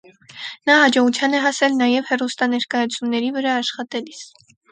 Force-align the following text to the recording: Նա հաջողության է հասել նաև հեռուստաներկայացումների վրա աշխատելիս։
Նա 0.69 0.77
հաջողության 0.83 1.35
է 1.39 1.41
հասել 1.43 1.75
նաև 1.83 2.09
հեռուստաներկայացումների 2.13 3.31
վրա 3.37 3.55
աշխատելիս։ 3.61 4.27